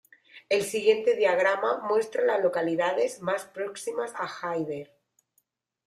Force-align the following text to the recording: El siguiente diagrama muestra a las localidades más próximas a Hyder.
El 0.49 0.63
siguiente 0.63 1.15
diagrama 1.15 1.77
muestra 1.87 2.23
a 2.23 2.25
las 2.25 2.41
localidades 2.41 3.21
más 3.21 3.45
próximas 3.45 4.11
a 4.15 4.27
Hyder. 4.27 4.91